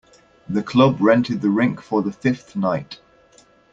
[0.49, 2.99] The club rented the rink for the fifth night.